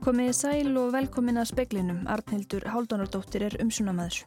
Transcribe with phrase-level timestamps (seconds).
[0.00, 1.98] Komiði sæl og velkomin að speklinum.
[2.08, 4.22] Arnhildur Haldunardóttir er umsunamaður.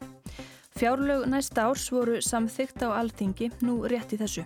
[0.78, 4.44] Fjárlög næsta árs voru samþygt á alþingi nú rétt í þessu.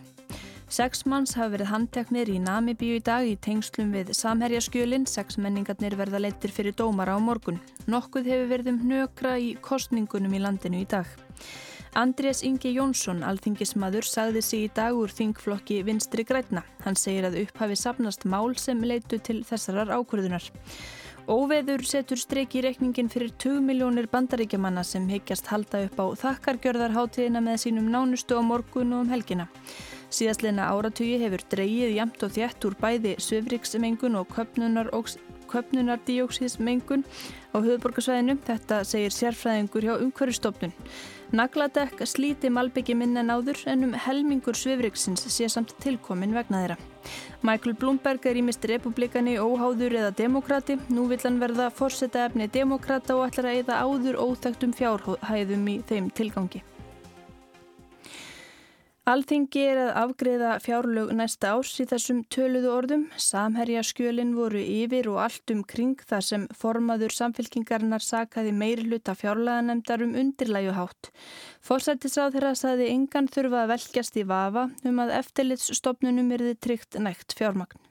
[0.72, 5.04] Seks manns hafa verið handteknir í Namibíu í dag í tengslum við samherjaskjölinn.
[5.04, 7.60] Seks menningarnir verða leittir fyrir dómara á morgun.
[7.84, 11.08] Nokkuð hefur verið um hnökra í kostningunum í landinu í dag.
[11.96, 16.64] Andrés Ingi Jónsson, alþingismadur, sagði sig í dag úr þingflokki Vinstri Grætna.
[16.84, 20.48] Hann segir að upphafi sapnast mál sem leitu til þessarar ákvörðunar.
[21.28, 27.42] Óveður setur streiki í reikningin fyrir 2 miljónir bandaríkjamanna sem higgjast halda upp á þakkargjörðarháttíðina
[27.44, 29.44] með sínum nánustu á morgun og um helgina.
[30.08, 35.12] Síðastleina áratugi hefur dreyið jamt og þjætt úr bæði söfriksmengun og köpnunar og
[35.52, 37.04] köpnunardíóksísmengun
[37.52, 38.38] á höfuborgarsvæðinu.
[38.48, 40.72] Þetta segir sérfræðingur hjá umhverjastofnun.
[41.28, 46.76] Nagladekk slíti malbyggi minna náður en um helmingur svifriksins sé samt tilkomin vegna þeirra.
[47.44, 50.78] Michael Bloomberg er í mist republikani óháður eða demokrati.
[50.88, 55.78] Nú vill hann verða fórseta efni demokrata og ætlar að eða áður óþægtum fjárhæðum í
[55.90, 56.64] þeim tilgangi.
[59.08, 63.06] Alþingi er að afgreða fjárlög næsta árs í þessum töluðu orðum.
[63.16, 69.16] Samherja skjölinn voru yfir og allt um kring þar sem formaður samfélkingarinnar sakaði meiri hluta
[69.16, 71.08] fjárlaganemdar um undirlæjuhátt.
[71.64, 77.32] Fórsættisráð þeirra saði engan þurfa að velkjast í vafa um að eftirlitsstofnunum erði tryggt nægt
[77.40, 77.87] fjármagn.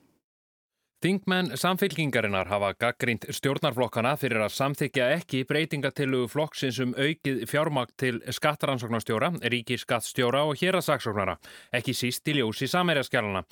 [0.98, 8.16] Þingmenn samfélkingarinnar hafa gaggrínt stjórnarflokkana fyrir að samþykja ekki breytingatillugu flokksins um aukið fjármakt til
[8.34, 11.36] skattaransóknarstjóra, ríkiskattstjóra og hérasaksóknara,
[11.78, 13.44] ekki síst í ljósi samæriaskjálana.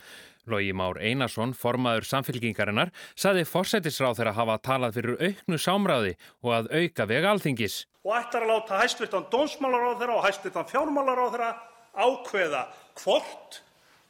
[0.49, 6.69] Lógi Már Einarsson, formaður samfélkingarinnar, saði forsætisráð þeirra hafa talað fyrir auknu sámræði og að
[6.79, 7.75] auka vega alþingis.
[8.09, 11.51] Og ætlar að láta hæstvirtan dónsmálaráð þeirra og hæstvirtan fjármálaráð þeirra
[11.93, 12.63] ákveða
[13.03, 13.61] hvort,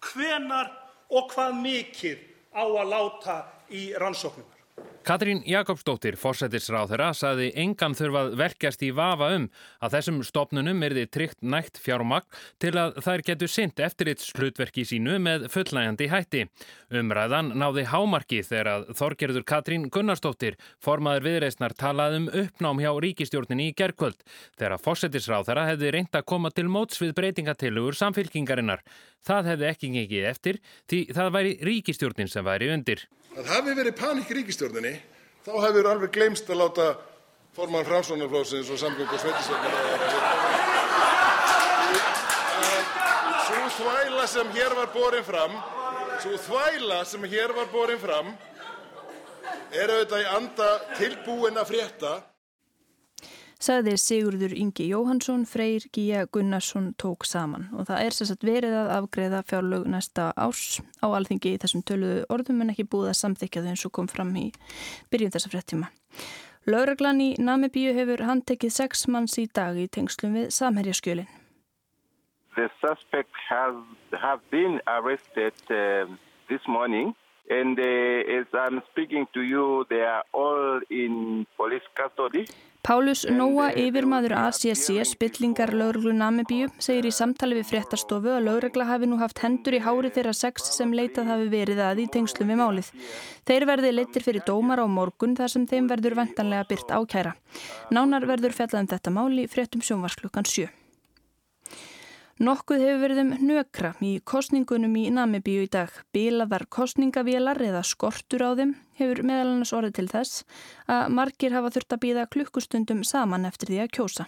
[0.07, 0.71] hvenar
[1.11, 2.23] og hvað mikið
[2.55, 3.35] á að láta
[3.69, 4.54] í rannsóknunar.
[5.05, 9.43] Katrín Jakobsdóttir, fórsættisráþurra, saði engan þurfað verkjast í vafa um
[9.85, 12.25] að þessum stopnunum erði tryggt nægt fjármagn
[12.57, 16.41] til að þær getur synd eftirits slutverki sínu með fullægandi hætti.
[16.89, 23.69] Umræðan náði hámarki þegar að Þorgerður Katrín Gunnarsdóttir, formaður viðreysnar, talaði um uppnám hjá ríkistjórninni
[23.69, 24.25] í gerkvöld
[24.57, 28.81] þegar að fórsættisráþurra hefði reynd að koma til móts við breytingatillögur samfylkingarinnar.
[29.21, 33.05] Það hefði ekki ngekið eftir því það væri ríkistjórnin sem væri undir.
[33.35, 34.93] Það hafi verið panik í ríkistjórninni,
[35.43, 36.85] þá hefur alveg glemst að láta
[37.55, 39.81] formann framsvonarflóðsins og samgöng og sveitisveitina
[43.45, 45.57] Svo þvæla sem hér var borin fram,
[46.23, 48.31] svo þvæla sem hér var borin fram,
[49.75, 52.13] er auðvitað í anda tilbúin að frétta
[53.61, 58.91] sagði Sigurður Ingi Jóhansson, Freyr Gíja Gunnarsson tók saman og það er sérstaklega verið að
[58.95, 63.63] afgreða fjárlög næsta árs á alþingi í þessum töluðu orðum en ekki búið að samþykja
[63.63, 64.45] þau eins og kom fram í
[65.11, 65.91] byrjun þessa frettíma.
[66.65, 71.29] Lauraglann í Namibíu hefur handtekið sex manns í dag í tengslum við samherjaskjölinn.
[72.55, 73.83] The suspects have,
[74.15, 76.07] have been arrested uh,
[76.49, 77.13] this morning
[77.49, 82.47] and uh, as I'm speaking to you they are all in police custody.
[82.85, 89.09] Pálus Nóa, yfirmaður ACC, spillingar lauruglu Namibíu, segir í samtali við fréttastofu að laurugla hafi
[89.09, 92.61] nú haft hendur í hári þeirra sex sem leitað hafi verið að í tengslum við
[92.61, 92.93] málið.
[93.49, 97.33] Þeir verði leittir fyrir dómar á morgun þar sem þeim verður vendanlega byrt ákæra.
[97.89, 100.84] Nánar verður fjallaðum þetta mál í fréttum sjónvarsklukkan 7.
[102.35, 105.87] Nokkuð hefur verið um hnökra í kostningunum í Namibíu í dag.
[106.11, 110.41] Bílaðar kostningavélar eða skortur á þeim hefur meðal annars orðið til þess
[110.91, 114.25] að margir hafa þurft að býða klukkustundum saman eftir því að kjósa.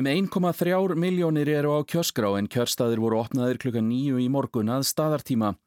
[0.00, 4.88] Um 1,3 miljónir eru á kjöskrá en kjörstaðir voru opnaðir klukka nýju í morgun að
[4.88, 5.58] staðartíma.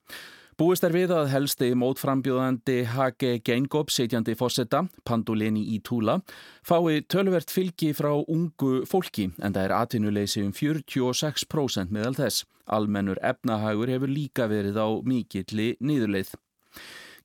[0.62, 6.20] Búist er við að helsti mótframbjóðandi Hage Geingob, setjandi fósetta, Pandoleni í Túla,
[6.62, 12.46] fái tölvert fylgi frá ungu fólki en það er atinuleysi um 46% meðal þess.
[12.70, 16.36] Almennur efnahagur hefur líka verið á mikilli niðurleið.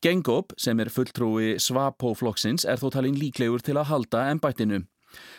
[0.00, 4.86] Geingob, sem er fulltrúi Svapó-flokksins, er þó talin líklegur til að halda ennbættinu.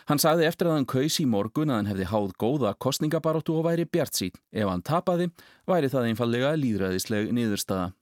[0.08, 3.66] Hann sagði eftir að hann kaus í morgun að hann hefði háð góða kostningabaróttu og
[3.68, 4.36] væri bjart sín.
[4.52, 5.30] Ef hann tapaði,
[5.68, 7.92] væri það einfallega líðræðisleg niðurstaða.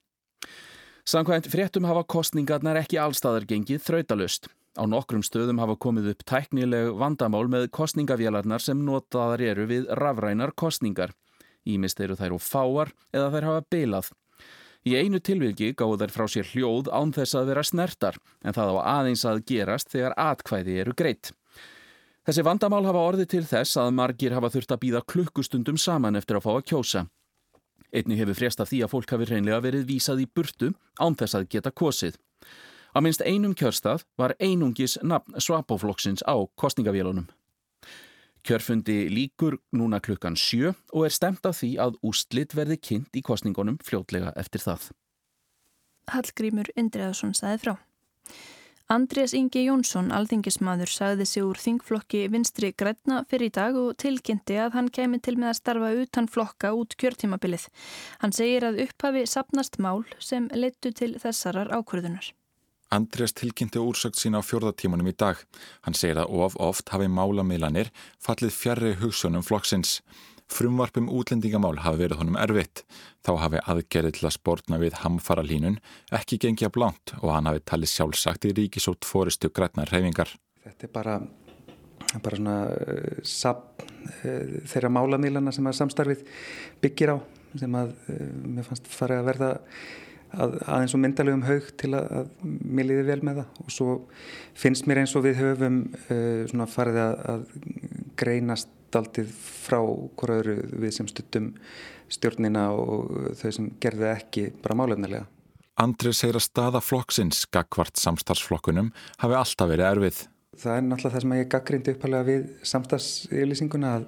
[1.07, 4.49] Samkvæmt fréttum hafa kostningarnar ekki allstaðar gengið þrautalust.
[4.77, 10.53] Á nokkrum stöðum hafa komið upp tæknileg vandamál með kostningavélarnar sem notaðar eru við rafrænar
[10.59, 11.15] kostningar.
[11.67, 14.11] Ímist eru þær og fáar eða þær hafa beilað.
[14.87, 18.69] Í einu tilvilgi gáðu þær frá sér hljóð án þess að vera snertar en það
[18.71, 21.33] á aðeins að gerast þegar atkvæði eru greitt.
[22.27, 26.41] Þessi vandamál hafa orðið til þess að margir hafa þurft að býða klukkustundum saman eftir
[26.41, 27.03] að fá að kjósa.
[27.95, 31.39] Einni hefur frést af því að fólk hafi reynlega verið vísað í burtu án þess
[31.39, 32.19] að geta kosið.
[32.99, 37.29] Að minnst einum kjörstað var einungis nafn svapoflokksins á kostningavélunum.
[38.43, 43.23] Kjörfundi líkur núna klukkan sjö og er stemt af því að ústlit verði kynnt í
[43.23, 44.91] kostningunum fljótlega eftir það.
[46.11, 47.75] Hallgrímur Indriðarsson saði frá.
[48.87, 54.61] Andrés Ingi Jónsson, alþingismadur, sagði sig úr þingflokki vinstri græna fyrir í dag og tilkynnti
[54.63, 57.65] að hann kemi til með að starfa utan flokka út kjörtímabilið.
[58.23, 62.31] Hann segir að upphafi sapnast mál sem leittu til þessarar ákvörðunar.
[62.95, 65.43] Andrés tilkynnti úrsökt sína á fjörðatímanum í dag.
[65.83, 67.91] Hann segir að of oft hafi málamiðlanir
[68.23, 69.99] fallið fjarrri hugsunum flokksins.
[70.47, 72.85] Frumvarpum útlendingamál hafi verið honum erfitt.
[73.27, 75.81] Þá hafi aðgerið til að spórna við hamfara línun
[76.15, 80.31] ekki gengja blánt og hann hafi talið sjálfsagt í ríkisótt fóristu grætnar reyfingar.
[80.63, 81.17] Þetta er bara,
[82.23, 86.23] bara svona uh, sap, uh, þeirra málamílana sem að samstarfið
[86.85, 87.17] byggir á
[87.59, 89.51] sem að uh, mér fannst farið að verða
[90.37, 93.99] að, aðeins og myndalegum haug til að, að mér liði vel með það og svo
[94.55, 97.47] finnst mér eins og við höfum svona farið að, að
[98.19, 99.79] greinast daldið frá
[100.19, 101.53] hverju við sem stuttum
[102.13, 105.27] stjórnina og þau sem gerði ekki bara málefnilega.
[105.77, 110.21] Andrið segir að staða flokksins, gagvart samstarfsflokkunum, hafi alltaf verið erfið.
[110.57, 114.07] Það er náttúrulega það sem ég gaggrindi uppalega við samstarfsyflýsinguna að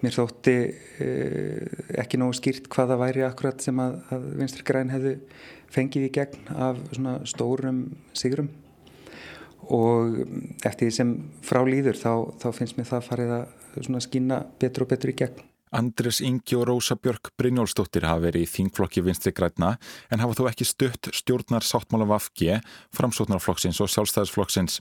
[0.00, 0.56] mér þótti
[1.04, 1.70] eh,
[2.02, 5.14] ekki nógu skýrt hvaða væri akkurat sem að, að Vinstri Græn hefðu
[5.72, 7.82] fengið í gegn af svona stórum
[8.16, 8.50] sigurum
[9.70, 10.16] og
[10.66, 11.10] eftir því sem
[11.46, 12.12] frá líður þá,
[12.42, 15.46] þá finnst mér það farið að skýna betur og betur í gegn.
[15.70, 19.76] Andres Ingi og Rósa Björk Brynjólfsdóttir hafa verið í þingflokki vinstri græna
[20.10, 22.58] en hafa þó ekki stutt stjórnar sáttmála Vafge,
[22.96, 24.80] framsóknarflokksins og sjálfstæðisflokksins.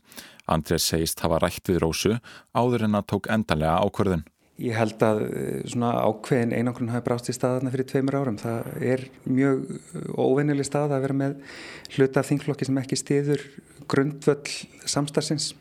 [0.49, 2.17] Andres segist hafa rætt við Rósu
[2.57, 4.25] áður en að tók endanlega ákverðun.
[4.59, 8.41] Ég held að eh, svona ákveðin einangrun hafi brást í staðarna fyrir tveimur árum.
[8.41, 9.69] Það er mjög
[10.17, 11.37] óvennileg stað að vera með
[11.95, 13.45] hluta þingflokki sem ekki stiður
[13.89, 14.41] grundvöll
[14.89, 15.53] samstagsins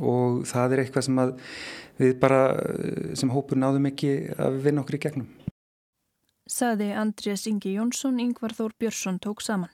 [0.00, 1.20] og það er eitthvað sem
[1.98, 2.42] við bara
[3.18, 5.30] sem hópur náðum ekki að vinna okkur í gegnum.
[6.44, 9.72] Saði Andrés Ingi Jónsson, Yngvar Þór Björnsson tók saman.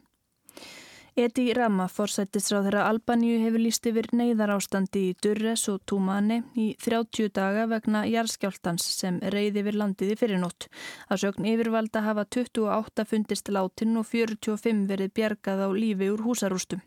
[1.18, 6.66] Edi Rama, forsættisráð þeirra Albaníu hefur líst yfir neyðar ástandi í Durres og Túmani í
[6.78, 10.68] 30 daga vegna jarðskjáltans sem reyði yfir landið í fyrirnótt.
[11.10, 16.84] Að sögn yfirvalda hafa 28 fundist látin og 45 verið bjergað á lífi úr húsarústum.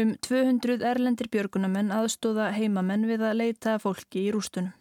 [0.00, 4.77] Um 200 erlendir björgunamenn aðstóða heimamenn við að leita fólki í rústunum.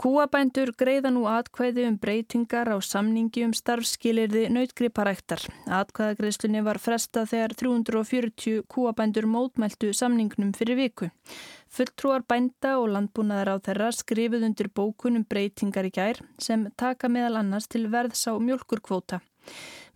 [0.00, 5.42] Kúabændur greiða nú atkvæði um breytingar á samningi um starfskilirði nautgriparæktar.
[5.68, 11.10] Atkvæðagreiðslunni var fresta þegar 340 kúabændur mótmæltu samningnum fyrir viku.
[11.68, 17.42] Fulltrúar bænda og landbúnaðar á þeirra skrifuð undir bókunum breytingar í gær sem taka meðal
[17.42, 19.20] annars til verðs á mjölkurkvóta.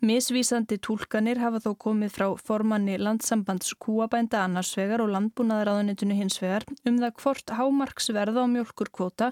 [0.05, 7.15] Misvísandi tólkanir hafa þó komið frá formanni landsambands kúabænda annarsvegar og landbúnaðaráðunitinu hinsvegar um það
[7.23, 9.31] hvort hámarksverða á mjölkurkvota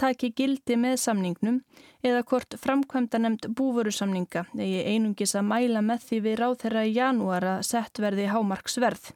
[0.00, 1.58] taki gildi með samningnum
[2.00, 6.94] eða hvort framkvæmda nefnd búvörusamninga eigi einungis að mæla með því við ráð þeirra í
[6.96, 9.10] janúar að sett verði hámarksverð.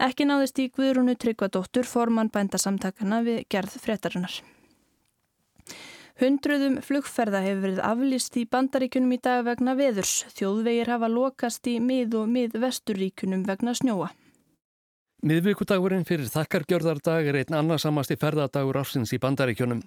[0.00, 4.40] Ekki náðist í Guðrúnu Tryggvadóttur formann bændasamtakana við gerð fretarinnar.
[6.20, 10.26] Hundruðum flugferða hefur verið aflist í bandaríkunum í dag vegna veðurs.
[10.36, 14.10] Þjóðvegir hafa lokast í mið- og mið-vesturíkunum vegna snjóa.
[15.24, 19.80] Miðvíkudagurinn fyrir þakkargjörðardag er einn annarsamasti ferðadagur ársins í bandaríkjunum.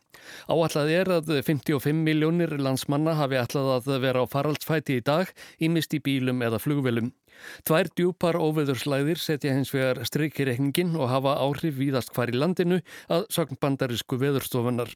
[0.50, 5.30] Áallad er að 55 miljónir landsmanna hafi allad að vera á faraldsfæti í dag,
[5.62, 7.13] ímist í bílum eða flugvelum.
[7.62, 13.30] Tvær djúpar óveðurslæðir setja hins vegar strykkireikningin og hafa áhrif víðast hvar í landinu að
[13.30, 14.94] sögn bandarísku veðurstofunar.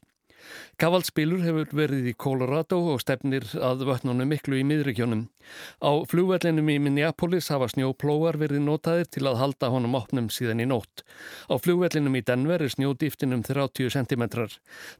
[0.78, 5.26] Kavalspilur hefur verið í Colorado og stefnir að vötnunum miklu í miðrikjónum.
[5.82, 10.68] Á flugvellinum í Minneapolis hafa snjóplóar verið notaðir til að halda honum opnum síðan í
[10.70, 11.04] nótt.
[11.50, 14.26] Á flugvellinum í Denver er snjódýftinum 30 cm.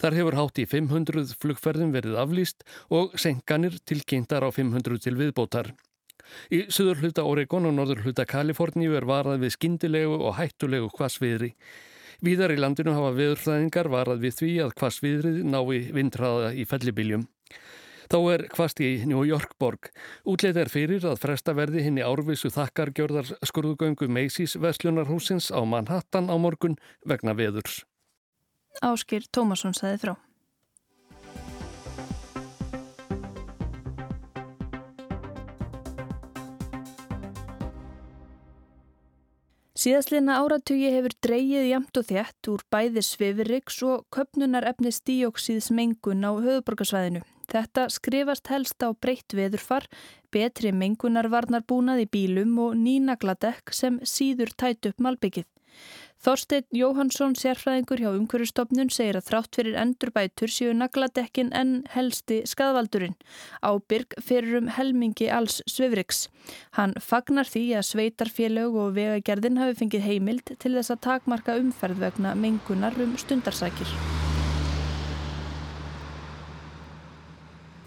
[0.02, 5.18] Þar hefur hátt í 500 flugferðum verið aflýst og senkanir til kynntar á 500 til
[5.20, 5.74] viðbótar.
[6.52, 11.54] Í söður hluta Oregon og norður hluta Kaliforníu er varað við skindilegu og hættulegu hvasviðri.
[12.18, 17.28] Víðar í landinu hafa viðurfræðingar varað við því að hvasviðrið nái vindræða í fellibiljum.
[18.08, 19.90] Þá er hvast í New York borg.
[20.26, 26.26] Útleitt er fyrir að fresta verði hinn í árvisu þakkargjörðar skurðugöngu Macy's Vestlunarhúsins á Manhattan
[26.26, 26.74] á morgun
[27.06, 27.84] vegna veðurs.
[28.82, 30.14] Áskir Tómasson saði frá.
[39.78, 46.26] Síðastliðna áratugi hefur dreyið jamt og þjætt úr bæði svifiriks og köpnunar efni stíóksíðs mengun
[46.26, 47.20] á höfuborgarsvæðinu.
[47.46, 49.86] Þetta skrifast helst á breytt veðurfar,
[50.34, 55.46] betri mengunarvarnar búnað í bílum og nýnagladekk sem síður tætt upp malbyggið.
[56.18, 63.14] Þorstein Jóhansson, sérfræðingur hjá umhverjastofnun, segir að þrátt fyrir endurbætur séu nagladekkin en helsti skadvaldurinn.
[63.62, 66.26] Ábyrg fyrir um helmingi alls svifriks.
[66.74, 72.02] Hann fagnar því að sveitarfélög og vegagerðin hafi fengið heimild til þess að takmarka umferð
[72.08, 73.94] vegna mengunar um stundarsækir.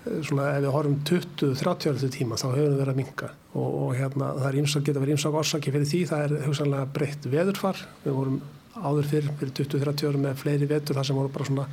[0.01, 3.67] Svona ef við horfum 20-30 ára til tíma þá hefur við verið að minka og,
[3.67, 6.01] og hérna það er ímsak, geta verið ímsak orsaki fyrir því.
[6.10, 7.81] Það er hugsanlega breytt veðurfar.
[8.05, 8.39] Við vorum
[8.81, 11.67] áður fyrr fyrir 20-30 ára með fleiri vetur þar sem voru bara svona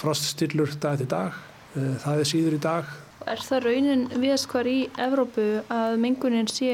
[0.00, 1.42] froststillur dag til dag.
[1.74, 2.94] Eh, það er síður í dag.
[3.24, 6.72] Er það raunin viðast hvar í Evrópu að mengunin sé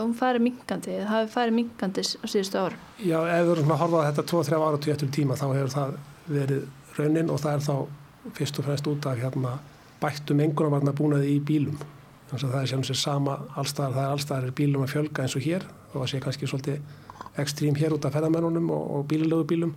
[0.00, 2.78] um fari minkandi eða hafi fari minkandi á síðustu ára?
[3.00, 5.98] Já, ef við vorum að horfa þetta 2-3 ára til tíma þá hefur það
[6.30, 6.64] verið
[6.96, 9.58] raunin og það er þá fyrst og fremst út af hérna
[10.00, 11.78] bættu mengunarvarna búnaði í bílum.
[12.30, 15.46] Þannig að það er sé sama allstaðar, það er allstaðar bílum að fjölga eins og
[15.46, 19.74] hér og það sé kannski svolítið ekstrím hér út af ferðamennunum og, og bílilögu bílum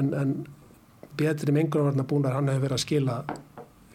[0.00, 0.34] en, en
[1.18, 3.16] betri mengunarvarna búnaði hann hefur verið að skila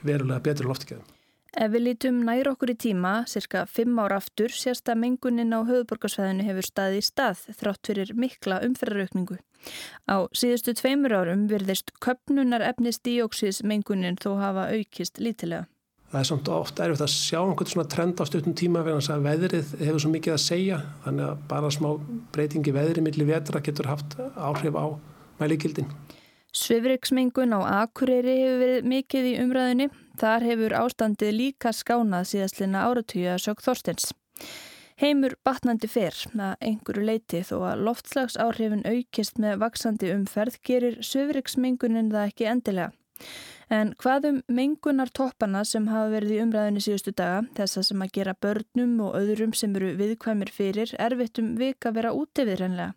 [0.08, 1.14] verulega betri loftikæðum.
[1.58, 5.66] Ef við lítum nær okkur í tíma, cirka fimm ár aftur, sérst að mengunin á
[5.66, 9.40] höfuborgarsvæðinu hefur staði í stað þrátt fyrir mikla umferðaraukningu.
[10.08, 15.68] Á síðustu tveimur árum virðist köpnunar efnis díóksís mengunin þó hafa aukist lítilega.
[16.08, 19.12] Það er samt ofta erfitt að sjá einhvern svona trend á stuttum tíma vegna þess
[19.12, 21.90] að veðrið hefur svo mikið að segja þannig að bara smá
[22.36, 24.86] breytingi veðri millir vetra getur haft áhrif á
[25.42, 25.90] mæligildin.
[26.56, 29.90] Svifriksmengun á Akureyri hefur verið mikið í umræðinni.
[30.18, 34.14] Þar hefur ástandið líka skánað síðastlina áratugja sög Þorstens.
[34.98, 42.10] Heimur batnandi fer að einhverju leiti þó að loftslagsáhrifin aukist með vaksandi umferð gerir söfriksmengunin
[42.14, 42.96] það ekki endilega.
[43.70, 48.14] En hvað um mengunar toppana sem hafa verið í umræðinu síðustu daga, þessa sem að
[48.18, 52.96] gera börnum og öðrum sem eru viðkvæmir fyrir, erfittum vika vera útifið reynlega.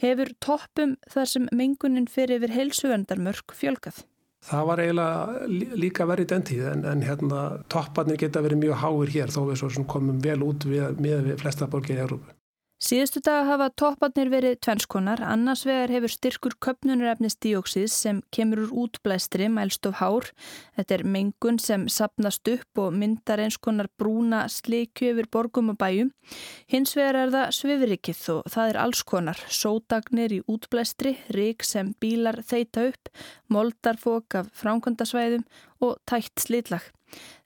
[0.00, 4.04] Hefur toppum þar sem mengunin fyrir yfir heilsuvendarmörk fjölkað?
[4.44, 5.48] Það var eiginlega
[5.80, 9.78] líka verið den tíð en, en hérna, topparnir geta verið mjög háir hér þó við
[9.88, 12.34] komum vel út við, með flesta borgir í Európu.
[12.84, 18.74] Síðustu dag hafa topparnir verið tvennskonar, annars vegar hefur styrkur köpnunarefnis dióksís sem kemur úr
[18.82, 20.26] útblæstri mælst of hár.
[20.76, 25.78] Þetta er mengun sem sapnast upp og myndar eins konar brúna slikju yfir borgum og
[25.80, 26.10] bæjum.
[26.68, 31.94] Hins vegar er það svifrikið og það er alls konar, sótagnir í útblæstri, rík sem
[32.04, 33.08] bílar þeita upp,
[33.48, 35.48] moldarfók af fránkvöndasvæðum
[35.80, 36.92] og tætt slitlag.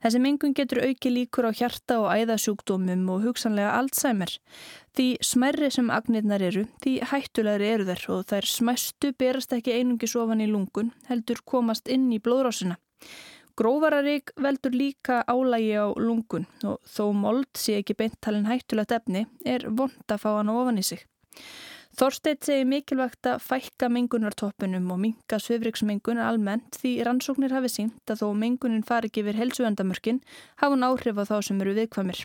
[0.03, 4.31] Þessi mengun getur auki líkur á hjarta og æðasjúkdómum og hugsanlega Alzheimer.
[4.95, 10.07] Því smerri sem agnirnar eru, því hættulegri eru þær og þær smæstu berast ekki einungi
[10.07, 12.79] sofan í lungun, heldur komast inn í blóðrásina.
[13.59, 19.65] Grófararík veldur líka álægi á lungun og þó mold sé ekki beintalinn hættulegt efni er
[19.67, 21.03] vond að fá hann ofan í sig.
[21.99, 28.21] Þorsteit segi mikilvægt að fækka mengunartoppunum og minka svifriksmengun almennt því rannsóknir hafi sínt að
[28.21, 30.21] þó mengunin fari ekki yfir helsuvendamörkin
[30.61, 32.23] hafa hann áhrif á þá sem eru viðkvamir.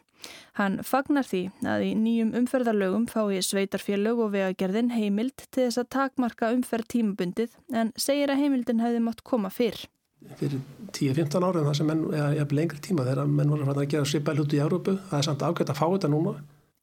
[0.60, 5.92] Hann fagnar því að í nýjum umferðarlögum fái sveitarfélög og vegagerðin heimild til þess að
[5.98, 9.88] takmarka umferð tímabundið en segir að heimildin hefði mátt koma fyrr.
[10.38, 10.62] Fyrir
[10.94, 14.38] 10-15 ára en það sem menn, eða lengri tíma þegar menn voru að gera svipæl
[14.38, 16.38] hluti í Európu, það er samt ágætt að fá þetta núna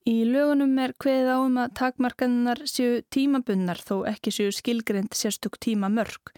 [0.10, 5.60] Í lögunum er hveð á um að takmarkanar séu tímabunnar þó ekki séu skilgreynd sérstök
[5.62, 6.32] tíma mörg.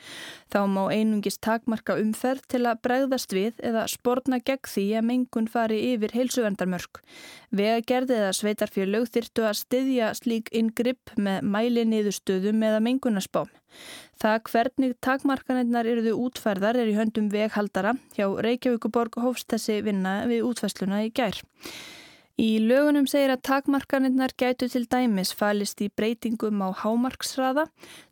[0.52, 5.48] Þá má einungis takmarka umferð til að bregðast við eða spórna gegn því að mengun
[5.48, 7.00] fari yfir heilsuvendarmörg.
[7.56, 13.48] Vega gerði eða sveitarfjörlög þyrtu að styðja slík ingripp með mæli niðurstöðum eða mengunarspám.
[14.20, 20.50] Það hvernig takmarkanirnar eruðu útferðar er í höndum veghaldara hjá Reykjavíkuborg hófst þessi vinna við
[20.52, 21.40] útferðsluna í gær.
[22.42, 27.68] Í lögunum segir að takmarkanirnar gætu til dæmis falist í breytingum á hámarksraða,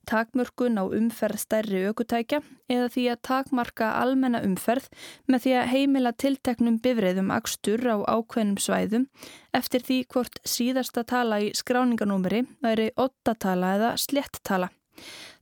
[0.06, 4.92] takmörkun á umferð stærri aukutækja eða því að takmarka almenna umferð
[5.26, 9.10] með því að heimila tilteknum bifriðum akstur á ákveðnum svæðum
[9.58, 14.70] eftir því hvort síðasta tala í skráninganúmeri væri 8 tala eða slett tala.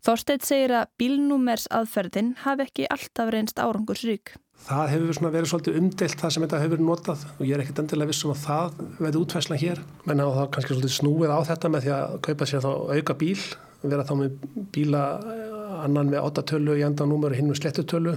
[0.08, 4.40] Þorsteit segir að bílnúmers aðferðin hafi ekki alltaf reynst árangursrík.
[4.68, 8.12] Það hefur verið svolítið umdelt það sem þetta hefur notað og ég er ekkert endilega
[8.12, 9.82] vissum að það veði útfæslan hér.
[10.06, 13.16] Menna á það kannski svolítið snúið á þetta með því að kaupa sér þá auka
[13.24, 13.40] bíl,
[13.82, 14.44] vera þá með
[14.76, 15.56] bíla eh,
[15.88, 18.14] annan með 8 tölu í enda númur og hinn með slettu tölu.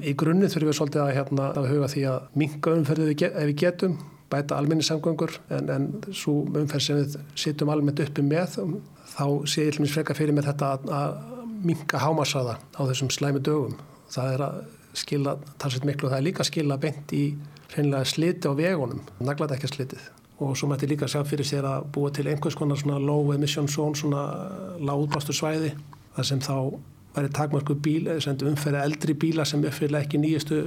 [0.00, 3.56] Í grunnið þurfum við svolítið að, hérna, að huga því að minga umferðið ef við
[3.60, 4.00] getum,
[4.32, 8.56] bæta alminni samgöngur en, en svo umferð sem við sittum almennt uppi með,
[9.10, 13.42] þá sé ég hlumins freka fyrir mér þetta að, að minka hámasaða á þessum slæmi
[13.44, 13.76] dögum.
[14.10, 14.60] Það er að
[14.96, 17.24] skila talsveit miklu og það er líka skila beint í
[17.74, 20.08] hreinlega sliti á vegunum, naglat ekki slitið.
[20.40, 23.68] Og svo mætti líka sjá fyrir sér að búa til einhvers konar svona low emission
[23.68, 24.24] zone, svona
[24.80, 25.74] lág útbástur svæði,
[26.16, 26.54] þar sem þá
[27.14, 30.62] væri takmarku bíl, eða umferði eldri bíla sem uppfyrir ekki nýjastu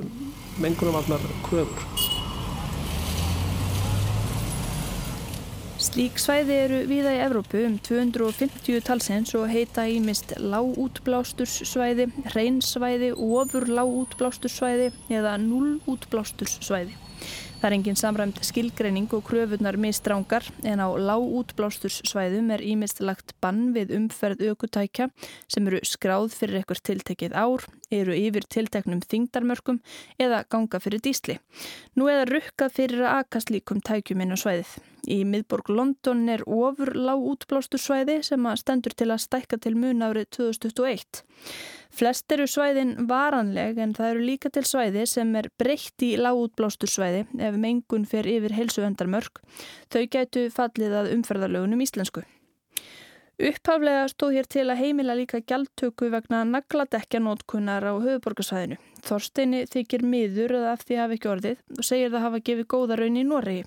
[0.61, 2.12] mengunumvarnar kröfur.
[5.83, 13.67] Slík svæði eru viða í Evrópu um 250 talsins og heita ímist lágútblásturssvæði, hreinsvæði, ofur
[13.67, 16.95] lágútblásturssvæði eða nullútblásturssvæði.
[17.63, 23.70] Það er engin samræmt skilgreining og kröfunar mistrángar en á lágútblásturssvæðum er ímist lagt bann
[23.72, 25.05] við umferð aukutækja
[25.48, 29.79] sem eru skráð fyrir eitthvað tiltekið ár, eru yfir tilteknum þingdarmörkum
[30.20, 31.38] eða ganga fyrir dísli.
[31.96, 34.74] Nú eða rukkað fyrir að akast líkum tækjum inn á svæðið.
[35.08, 41.24] Í miðborg London er ofur lágútblásturssvæði sem stendur til að stækka til mun árið 2021.
[41.93, 47.25] Flest eru svæðin varanleg en það eru líka til svæði sem er breytt í lágútblástursvæði
[47.47, 49.43] ef mengun fer yfir heilsuvendarmörk.
[49.93, 52.23] Þau gætu fallið að umferðarlögunum íslensku.
[53.43, 58.77] Upphaflega stóð hér til að heimila líka gjaldtöku vegna nagladekjanótkunnar á höfuborgarsvæðinu.
[59.05, 63.21] Þorsteini þykir miður að því hafi ekki orðið og segir það hafa gefið góða raun
[63.21, 63.65] í Noregi.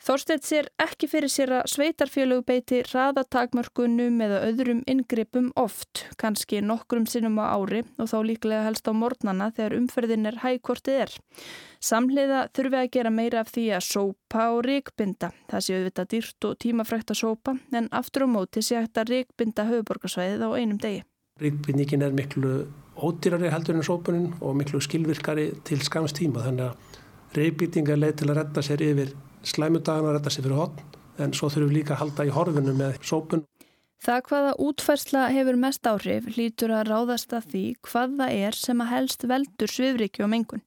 [0.00, 7.04] Þorsteit sér ekki fyrir sér að sveitarfélög beiti raðatakmörkunum eða öðrum inngripum oft, kannski nokkrum
[7.04, 11.12] sinnum á ári og þá líklega helst á mornana þegar umferðin er hægkortið er.
[11.84, 15.34] Samhliða þurfi að gera meira af því að sópa og ríkbinda.
[15.52, 19.12] Það séu auðvitað dýrt og tímafrækt að sópa en aftur á móti sé hægt að
[19.18, 21.04] ríkbinda höfuborgarsvæðið á einum degi.
[21.44, 22.58] Ríkbindingin er miklu
[22.96, 28.32] ódýrari heldur en sópunin og miklu skilvirkari til skams tíma þannig að ríkbindinga leið til
[28.32, 30.86] að retta sér yfir slæmudagana retta sér fyrir hotn
[31.20, 33.44] en svo þurfum líka að halda í horfinu með sópun.
[34.00, 38.80] Það hvaða útfærsla hefur mest áhrif hlýtur að ráðast að því hvað það er sem
[38.80, 40.62] að helst veldur svifriki og mengun.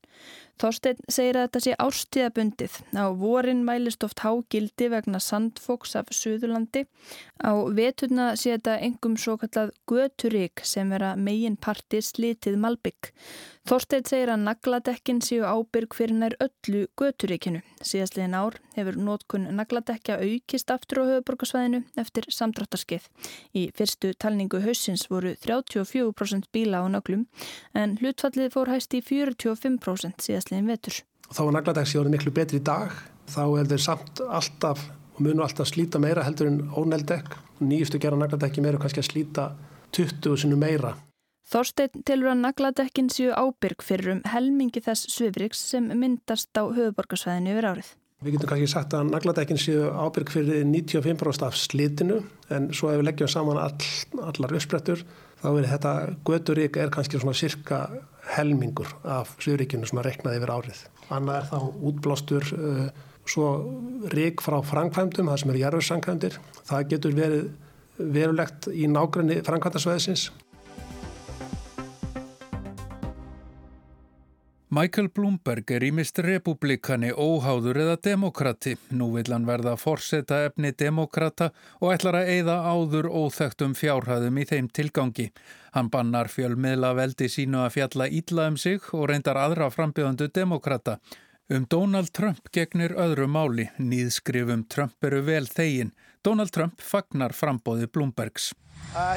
[0.64, 2.76] Þorstein segir að þetta sé árstíðabundið.
[2.96, 6.86] Á vorin mælist oft hágildi vegna sandfóks af Suðurlandi.
[7.44, 13.12] Á veturna sé þetta engum svo kallað göturík sem vera megin parti slitið malbygg.
[13.68, 17.62] Þorstein segir að nagladekkin séu ábyrg fyrir nær öllu göturíkinu.
[17.84, 23.08] Síðastliðin ár hefur nótkun nagladekja aukist aftur á höfuborgarsvæðinu eftir samdráttarskið.
[23.56, 27.24] Í fyrstu talningu hausins voru 34% bíla á naglum
[27.72, 31.00] en hlutfallið fór hæst í 45% síðast síðastliðin vetur.
[31.34, 32.92] Þá er nagladagsi miklu betri í dag.
[33.28, 37.38] Þá þeir samt alltaf og munu alltaf slíta meira heldur en óneldekk.
[37.62, 39.54] Nýjustu gera nagladekki meira kannski að slíta
[39.94, 40.96] 20 sinu meira.
[41.50, 47.52] Þorstein tilur að nagladekkin séu ábyrg fyrir um helmingi þess svifriks sem myndast á höfuborgarsvæðinu
[47.52, 47.90] yfir árið.
[48.24, 53.02] Við getum kannski sagt að nagladekkin séu ábyrg fyrir 95% af slítinu en svo ef
[53.02, 53.90] við leggjum saman all,
[54.24, 55.04] allar uppsprettur
[55.44, 55.94] þá er þetta
[56.26, 57.84] göturík er kannski svona cirka
[58.34, 60.84] helmingur af Suðuríkinu sem að reknaði yfir árið.
[61.14, 61.60] Annað er þá
[61.90, 62.86] útblástur uh,
[63.28, 63.50] svo
[64.14, 66.40] rík frá framkvæmdum, það sem eru jarðursankvæmdir.
[66.70, 67.44] Það getur verið
[67.98, 70.30] verulegt í nákvæmni framkvæmdarsveðsins
[74.74, 78.72] Michael Bloomberg er ímist republikani, óháður eða demokrati.
[78.98, 84.48] Nú vil hann verða forseta efni demokrata og ætlar að eigða áður óþægtum fjárhæðum í
[84.50, 85.28] þeim tilgangi.
[85.76, 90.98] Hann bannar fjölmiðla veldi sínu að fjalla ítla um sig og reyndar aðra frambjöðandu demokrata.
[91.54, 93.70] Um Donald Trump gegnir öðru máli.
[93.78, 95.94] Nýðskrifum Trump eru vel þegin.
[96.26, 98.56] Donald Trump fagnar frambóði Bloombergs.
[98.96, 99.14] Uh,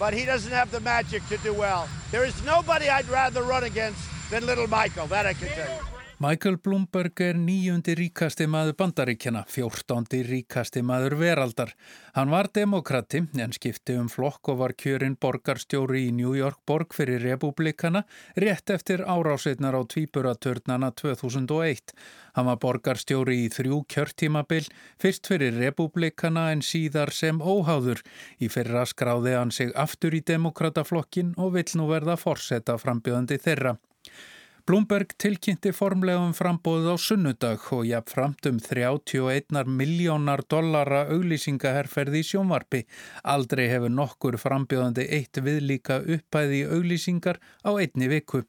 [0.00, 1.86] but he doesn't have the magic to do well.
[2.10, 5.99] There is nobody I'd rather run against than little Michael, that I can tell you.
[6.20, 11.72] Michael Bloomberg er nýjundi ríkasti maður bandaríkjana, fjórtándi ríkasti maður veraldar.
[12.12, 16.92] Hann var demokrati en skipti um flokk og var kjörinn borgarstjóri í New York borg
[16.92, 18.04] fyrir republikana
[18.36, 21.96] rétt eftir áráseitnar á tvíburatörnana 2001.
[22.36, 24.68] Hann var borgarstjóri í þrjú kjörtímabil,
[25.00, 28.04] fyrst fyrir republikana en síðar sem óháður.
[28.36, 33.80] Í fyrra skráði hann sig aftur í demokrataflokkin og vill nú verða forsetta frambjöðandi þeirra.
[34.70, 42.28] Blumberg tilkynnti formlegum frambóðið á sunnudag og jafn framt um 31 miljónar dollara auglýsingaherferði í
[42.28, 42.84] sjónvarpi.
[43.34, 48.44] Aldrei hefur nokkur frambjóðandi eitt viðlíka uppæði auglýsingar á einni viku.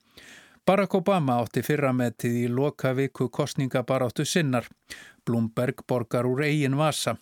[0.62, 4.68] Barack Obama átti fyrrametið í loka viku kostningabaráttu sinnar.
[5.26, 7.16] Bloomberg borgar úr eigin vasa.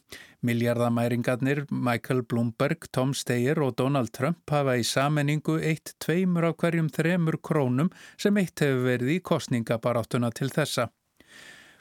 [0.44, 6.92] Miljardamæringarnir Michael Bloomberg, Tom Steyer og Donald Trump hafa í sammenningu eitt tveimur af hverjum
[6.92, 10.90] þremur krónum sem eitt hefur verið í kostningabaráttuna til þessa.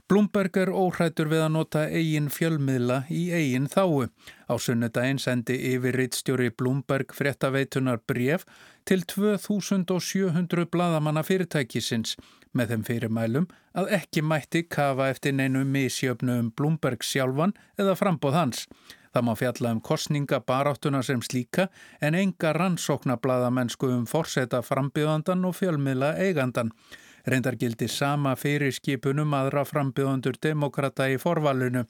[0.08, 4.06] Blumberg er óhrættur við að nota eigin fjölmiðla í eigin þáu.
[4.48, 8.46] Á sunnudaginn sendi yfir rittstjóri Blumberg fréttaveitunar bref
[8.88, 12.14] til 2700 bladamanna fyrirtækisins
[12.56, 18.38] með þeim fyrirmælum að ekki mætti kafa eftir neinu misjöfnu um Blumberg sjálfan eða frambóð
[18.38, 18.62] hans.
[19.12, 21.68] Það má fjalla um kostninga baráttuna sem slíka
[22.00, 26.72] en enga rannsókna bladamennsku um forseta frambíðandan og fjölmiðla eigandan.
[27.28, 31.82] Reyndar gildi sama fyrir skipunum aðra frambjöðundur demokrata í forvalunu.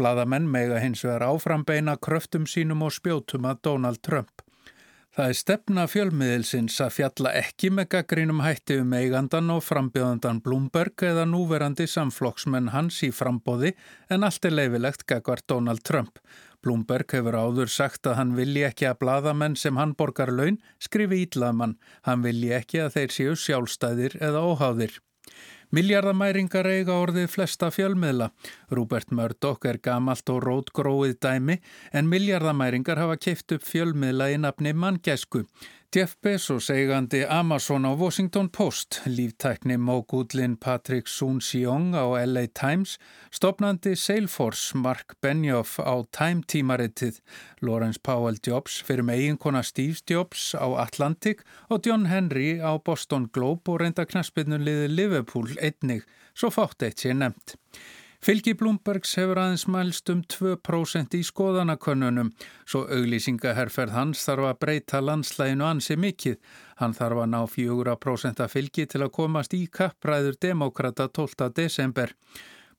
[0.00, 4.40] Blaðamenn mega hins vegar áframbeina kröftum sínum og spjótum að Donald Trump.
[5.10, 11.04] Það er stefna fjölmiðilsins að fjalla ekki með gaggrínum hætti um eigandan og frambjöðandan Bloomberg
[11.10, 13.74] eða núverandi samflokksmenn hans í frambóði
[14.08, 16.22] en allt er leifilegt gagvar Donald Trump.
[16.64, 21.22] Blumberg hefur áður sagt að hann vilji ekki að bladamenn sem hann borgar laun skrifi
[21.24, 21.78] ítlaðmann.
[22.04, 24.98] Hann vilji ekki að þeir séu sjálfstæðir eða óháðir.
[25.70, 28.32] Miljardamæringar eiga orðið flesta fjölmiðla.
[28.74, 31.60] Rúbert Murdoch er gamalt og rótgróið dæmi
[31.94, 35.44] en miljardamæringar hafa keift upp fjölmiðla í nafni manngæsku.
[35.92, 42.94] Jeff Bezos eigandi Amazon á Washington Post, líftækni mógúdlin Patrick Soon-Siong á LA Times,
[43.34, 47.18] stopnandi Salesforce Mark Benioff á Time tímaritið,
[47.66, 53.26] Lawrence Powell Jobs fyrir með eiginkona Steve Jobs á Atlantic og John Henry á Boston
[53.34, 56.06] Globe og reynda knaspinnuliði Liverpool einnig,
[56.38, 57.58] svo fátt eitt sé nefnt.
[58.20, 62.28] Fylgi Blumbergs hefur aðeins mælst um 2% í skoðanakönnunum,
[62.68, 66.36] svo auglýsingaherferð hans þarf að breyta landslæginu ansi mikið.
[66.82, 71.48] Hann þarf að ná 4% að fylgi til að komast í kappræður demokrata 12.
[71.56, 72.12] desember.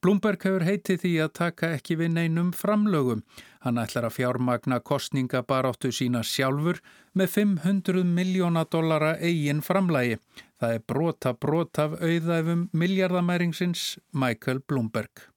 [0.02, 3.26] Blumberg hefur heitið því að taka ekki við neinum framlögum.
[3.66, 6.78] Hann ætlar að fjármagna kostningabaráttu sína sjálfur
[7.18, 10.22] með 500 miljóna dollara eigin framlægi.
[10.62, 15.31] Það er brota brot af auðæfum miljardamæringsins Michael Blumberg.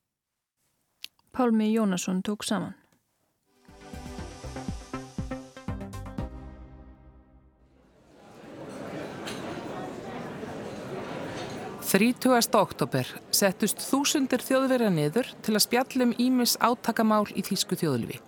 [1.35, 2.75] Pálmi Jónasson tók saman.
[11.83, 18.21] Þrítugast oktober settust þúsundir þjóðverja niður til að spjallum Ímis átakamál í Þísku þjóðlifi.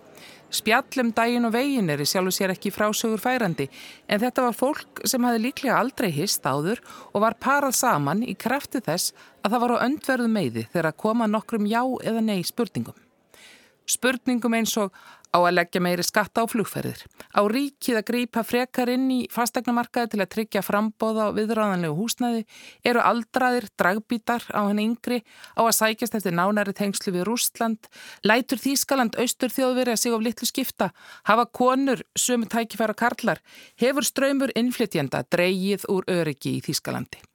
[0.48, 3.66] Spjallum daginn og veginn er í sjálfu sér ekki frásögur færandi
[4.08, 6.80] en þetta var fólk sem hafi líklega aldrei hist áður
[7.12, 9.12] og var parað saman í krafti þess
[9.44, 12.96] að það var á öndverðu meiði þegar að koma nokkrum já eða nei spurningum.
[13.88, 14.96] Spurningum eins og
[15.34, 17.02] á að leggja meiri skatta á flugferðir,
[17.36, 22.44] á ríkið að grípa frekar inn í fastegnamarkaði til að tryggja frambóða á viðráðanlegu húsnæði,
[22.88, 25.20] eru aldraðir, dragbítar á henni yngri,
[25.54, 27.90] á að sækjast eftir nánæri tengslu við Rústland,
[28.24, 30.92] lætur Þískaland austur þjóðveri að sig á litlu skipta,
[31.28, 33.42] hafa konur, sömu tækifæra karlar,
[33.76, 37.27] hefur ströymur innflytjenda dreigið úr öryggi í Þískalandi.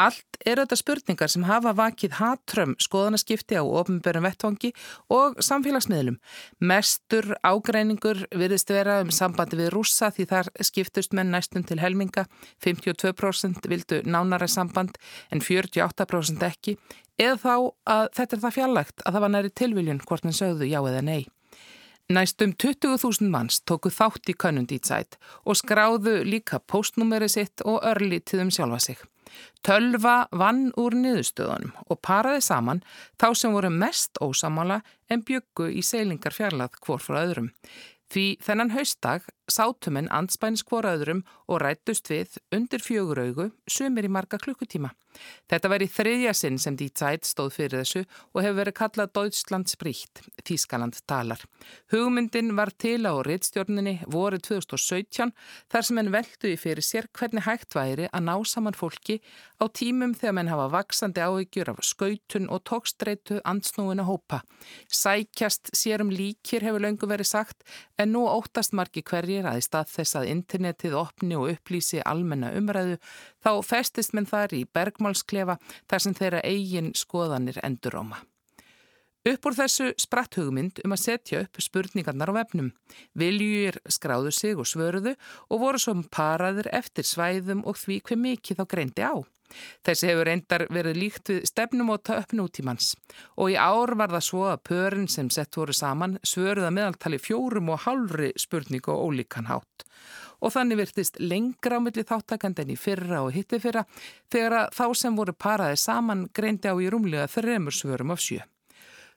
[0.00, 4.70] Allt eru þetta spurningar sem hafa vakið hatrömm skoðanaskipti á ofnbjörnum vettvangi
[5.12, 6.16] og samfélagsmiðlum.
[6.64, 12.24] Mestur ágreiningur virðist vera um sambandi við rúsa því þar skiptust menn næstum til helminga.
[12.64, 14.96] 52% vildu nánara samband
[15.28, 16.78] en 48% ekki.
[17.20, 17.54] Eða þá
[17.92, 21.04] að þetta er það fjarlagt að það var næri tilviljun hvort hann sögðu já eða
[21.04, 21.28] nei.
[22.10, 28.50] Næstum 20.000 manns tóku þátt í Könnundítsætt og skráðu líka postnúmeri sitt og örlítið um
[28.54, 29.04] sjálfa sig.
[29.66, 32.82] Tölva vann úr niðurstöðunum og paraði saman
[33.20, 37.50] þá sem voru mest ósamála en byggu í seilingar fjarlað hvort frá öðrum.
[38.10, 44.38] Því þennan haustdag sátuminn anspænis hvoraðurum og rættust við undir fjögur augu sumir í marga
[44.40, 44.92] klukkutíma.
[45.50, 49.12] Þetta var í þriðja sinn sem Die Zeit stóð fyrir þessu og hefur verið kallað
[49.16, 51.42] Deutschland spríkt, Þískaland talar.
[51.90, 55.32] Hugmyndin var til á reittstjórninni voru 2017
[55.72, 59.18] þar sem henn veldu í fyrir sér hvernig hægt væri að ná saman fólki
[59.58, 64.44] á tímum þegar menn hafa vaksandi áhyggjur af skautun og tókstreitu ansnúinu hópa.
[64.86, 67.66] Sækjast sérum líkir hefur löngu verið sagt
[67.98, 69.02] en nú óttast margi
[69.40, 72.98] hverjir að í stað þess að internetið opni og upplýsi almenna umræðu
[73.42, 78.20] þá festist menn þar í bergmálsklefa þar sem þeirra eigin skoðanir enduróma.
[79.28, 82.70] Upp úr þessu spratt hugmynd um að setja upp spurningarnar á vefnum.
[83.12, 85.12] Viljúir skráðu sig og svörðu
[85.50, 89.20] og voru svo paraður eftir svæðum og því hver mikið þá greindi á.
[89.86, 92.94] Þessi hefur reyndar verið líkt við stefnumóta upp nútímans.
[93.36, 97.72] Og í ár var það svo að pörin sem sett voru saman svöruða meðaltali fjórum
[97.74, 99.86] og hálfri spurning og ólíkan hátt.
[100.40, 103.84] Og þannig virtist lengra á milli þáttakandi en í fyrra og hitti fyrra
[104.32, 108.40] þegar þá sem voru paraði saman greindi á í rúmlega þremur svörum af sjö.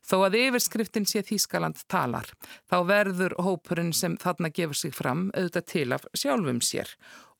[0.04, 2.28] Þó að yfirskriftin sé Þískaland talar,
[2.68, 6.92] þá verður hópurinn sem þarna gefur sig fram auðvitað til af sjálfum sér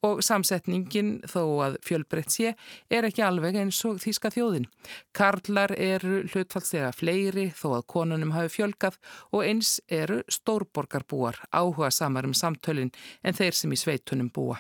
[0.04, 2.54] og samsetningin þó að fjölbreytt sé
[2.92, 4.68] er ekki alveg eins og þýska þjóðin.
[5.16, 9.00] Karlar eru hlutfallslega fleiri þó að konunum hafi fjölgað
[9.32, 14.60] og eins eru stórborgarbúar áhuga samar um samtölin en þeir sem í sveitunum búa.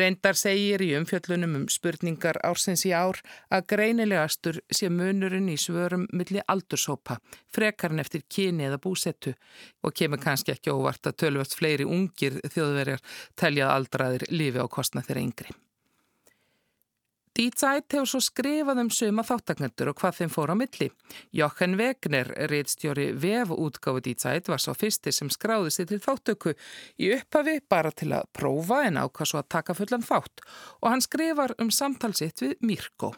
[0.00, 3.20] Reyndar segir í umfjöllunum um spurningar ársins í ár
[3.52, 7.18] að greinilegastur sé munurinn í svörum milli aldursópa,
[7.52, 9.34] frekarn eftir kyni eða búsettu
[9.82, 13.04] og kemur kannski ekki óvart að tölvast fleiri ungir þjóðverjar
[13.36, 15.62] teljað aldraðir lifi á kostna þeirra yngri.
[17.32, 20.90] Dítsætt hefur svo skrifað um suma þáttagnendur og hvað þeim fór á milli.
[21.32, 26.52] Jochen Wegner, reittstjóri VEF útgáfi Dítsætt, var svo fyrsti sem skráði sér til þáttöku
[27.00, 30.44] í upphafi bara til að prófa en ákvað svo að taka fullan þátt
[30.82, 33.14] og hann skrifar um samtalsitt við Mirko.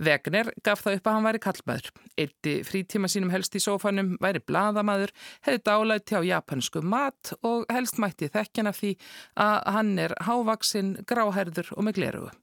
[0.00, 1.92] Wegner gaf það upp að hann væri kallmaður.
[2.20, 5.12] Eitti frítíma sínum helst í sófanum, væri bladamaður,
[5.44, 8.96] hefði dálæti á japansku mat og helst mætti þekkjana því
[9.44, 12.34] að hann er hávaksinn, gráherður og með glerugu.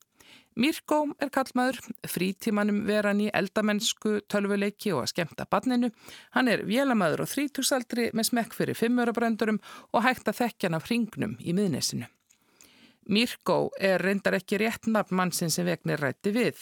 [0.55, 5.89] Mirko er kallmaður, frítímanum veran í eldamennsku, tölvuleiki og að skemta badninu.
[6.37, 9.61] Hann er vélamæður og þrítugsaldri með smekk fyrir fimmurabröndurum
[9.91, 12.09] og hægt að þekkja hann af hringnum í miðnesinu.
[13.07, 16.61] Mirko er reyndar ekki rétt nafn mannsinn sem Vegner rætti við.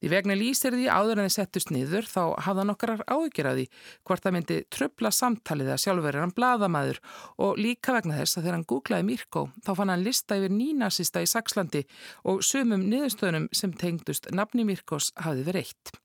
[0.00, 3.66] Því Vegner lýsir því áður en þið settust niður þá hafða nokkrar áhyggjur að því
[4.08, 7.02] hvort það myndi tröfla samtalið að sjálfur er hann bladamæður
[7.46, 11.24] og líka vegna þess að þegar hann googlaði Mirko þá fann hann lista yfir nínasista
[11.24, 11.84] í Sakslandi
[12.28, 16.01] og sumum niðurstöðunum sem tengdust nafni Mirkos hafði verið eitt.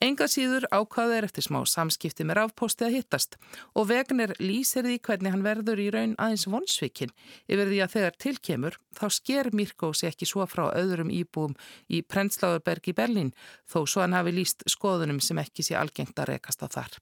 [0.00, 3.36] Enga síður ákvaða er eftir smá samskipti með rafposti að hittast
[3.76, 7.12] og Vegner lýsir því hvernig hann verður í raun aðeins vonsvikin
[7.44, 11.58] yfir því að þegar tilkemur þá sker Mirko sér ekki svo frá öðrum íbúum
[11.92, 13.34] í Prenzlauerberg í Berlín
[13.68, 16.96] þó svo hann hafi lýst skoðunum sem ekki sé algengt að rekast á þar.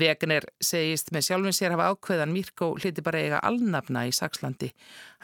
[0.00, 4.70] Vegner segist með sjálfum sér hafa ákveðan Mirko hliti bara eiga alnafna í Sakslandi.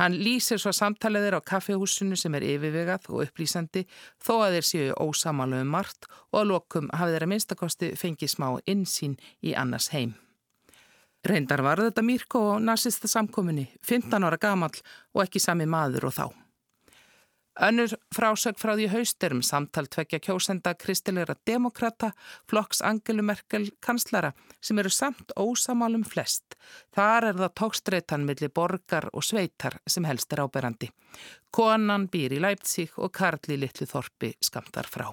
[0.01, 3.87] Hann lýsir svo samtaleðir á kaffehúsinu sem er yfirvegað og upplýsandi
[4.23, 8.49] þó að þeir séu ósamálu um margt og að lokum hafi þeirra minnstakosti fengið smá
[8.67, 10.15] insýn í annars heim.
[11.27, 14.75] Reyndar var þetta Mirko og nazista samkominni, 15 ára gamal
[15.15, 16.46] og ekki sami maður og þá.
[17.57, 22.11] Önnur frásög frá því hausturum samtal tvekja kjósenda kristilegra demokrata,
[22.51, 26.59] flokks Angelu Merkel kanslara sem eru samt ósamálum flest.
[26.93, 30.93] Þar er það tókstreitan millir borgar og sveitar sem helst er áberandi.
[31.51, 35.09] Konan býr í Leipzig og Karli Littlu Þorpi skamtar frá.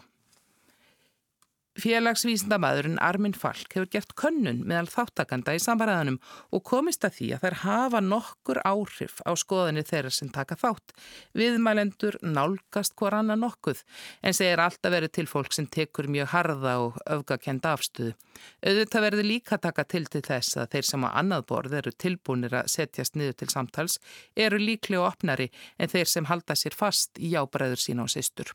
[1.74, 6.20] Félagsvísindamæðurinn Armin Falk hefur gert könnun meðal þáttakanda í samfaraðanum
[6.54, 10.94] og komist að því að þær hafa nokkur áhrif á skoðinni þeirra sem taka þátt.
[11.34, 13.82] Viðmælendur nálgast hver annar nokkuð
[14.22, 18.14] en segir alltaf verið til fólk sem tekur mjög harða og öfgakenda afstöðu.
[18.62, 22.54] Auðvitað verður líka taka til til þess að þeir sem á annað borð eru tilbúinir
[22.60, 23.98] að setjast niður til samtals
[24.38, 28.54] eru líklega opnari en þeir sem halda sér fast í jábræður sína og sýstur.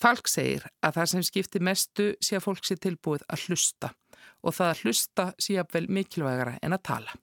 [0.00, 3.90] Falk segir að það sem skiptir mestu sé að fólk sé tilbúið að hlusta
[4.40, 7.16] og það að hlusta sé að vel mikilvægara en að tala.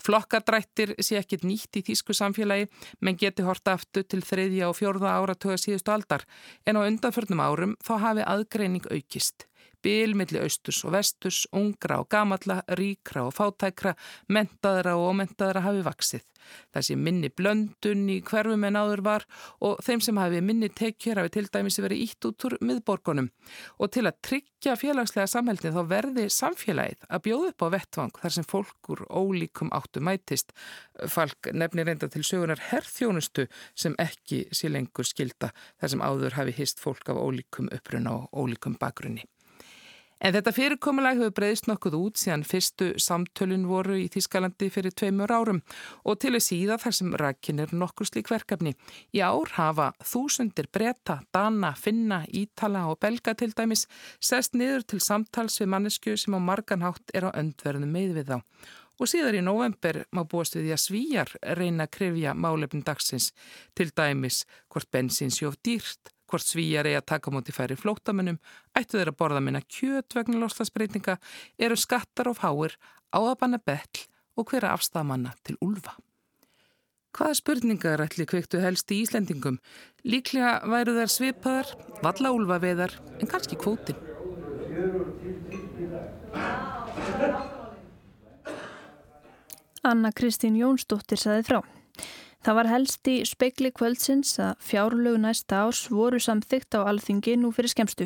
[0.00, 2.70] Flokkadrættir sé ekkit nýtt í þýsku samfélagi
[3.04, 6.24] menn geti horta aftur til þriðja og fjórða áratöga síðustu aldar
[6.64, 9.44] en á undanförnum árum þá hafi aðgreining aukist
[9.86, 13.94] bil millir austurs og vesturs, ungra og gamalla, ríkra og fátækra,
[14.32, 16.24] mentaðra og ómentaðra hafi vaksið.
[16.74, 19.26] Það sé minni blöndun í hverfum en áður var
[19.66, 23.30] og þeim sem hafi minni tekjur hafi til dæmis verið ítt út úr miðborgunum.
[23.82, 28.36] Og til að tryggja félagslega samhælni þá verði samfélagið að bjóða upp á vettvang þar
[28.36, 30.54] sem fólkur ólíkum áttu mætist.
[31.10, 36.58] Falk nefnir reynda til sögunar herrþjónustu sem ekki sé lengur skilda þar sem áður hafi
[36.60, 39.26] hist fólk af ólíkum uppruna og ólíkum bakgrunni.
[40.16, 45.32] En þetta fyrirkomulag hefur breyðst nokkuð út síðan fyrstu samtölun voru í Þískalandi fyrir tveimur
[45.32, 45.60] árum
[46.08, 48.72] og til að síða þar sem rækin er nokkur slík verkefni.
[49.12, 53.84] Í ár hafa þúsundir breyta, dana, finna, ítala og belga til dæmis
[54.16, 58.40] sest niður til samtals við mannesku sem á marganhátt er á öndverðinu með við þá.
[58.96, 63.34] Og síðar í november má búast við því að svíjar reyna að krifja málefn dagsins
[63.76, 68.40] til dæmis hvort bensins jóf dýrt hvort svíjar eigi að taka múti færi flótamennum,
[68.76, 71.18] ættu þeir að borða minna kjöt vegna loslasbreytinga,
[71.58, 72.76] eru skattar og fáir,
[73.14, 74.04] áabanna bell
[74.36, 75.96] og hverja afstamanna til úlfa.
[77.16, 79.56] Hvaða spurningar ætli kveiktu helst í Íslendingum?
[80.04, 81.70] Líklega væru þær svipaðar,
[82.04, 83.96] valla úlfa veðar, en kannski kvótin.
[89.86, 91.62] Anna Kristín Jónsdóttir saði frá.
[92.46, 97.48] Það var helst í speikli kvöldsins að fjárlögu næsta árs voru samþygt á alþingi nú
[97.50, 98.04] fyrir skemstu.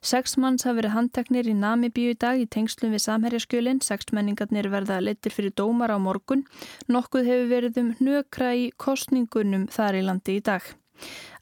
[0.00, 4.70] Seks manns hafi verið handteknir í Namibíu í dag í tengslum við samherjaskjölinn, seks menningarnir
[4.72, 6.46] verða leittir fyrir dómar á morgun,
[6.88, 10.64] nokkuð hefur verið um nökra í kostningunum þar í landi í dag.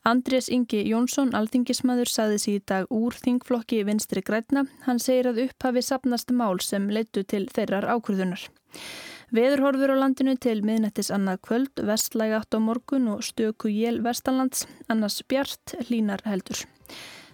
[0.03, 4.67] Andrés Ingi Jónsson, alþingismadur, saði sér í dag úr þingflokki vinstri grætna.
[4.89, 8.49] Hann segir að upphafi sapnast mál sem leittu til þeirrar ákvörðunar.
[9.33, 14.67] Veðurhorfur á landinu til miðnættis annað kvöld, vestlæg 8 á morgun og stöku jél vestanlands,
[14.93, 16.61] annars bjart, línar heldur.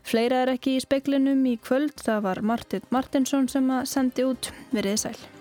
[0.07, 4.53] Fleira er ekki í speklinum í kvöld, það var Martin Martinsson sem að sendi út
[4.71, 5.38] veriði sæl.